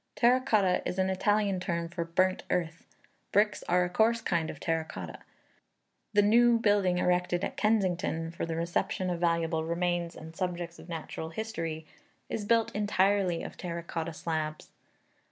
[0.15, 2.87] Terra Cotta is an Italian term for "burnt earth."
[3.31, 5.19] Bricks are a coarse kind of terra cotta.
[6.13, 10.89] The new building erected at Kensington for the reception of valuable remains and subjects of
[10.89, 11.85] natural history,
[12.29, 14.69] is built entirely of terra cotta slabs.